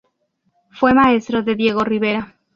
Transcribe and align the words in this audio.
Fue 0.71 0.95
maestro 0.95 1.43
de 1.43 1.53
Diego 1.53 1.83
Rivera. 1.83 2.35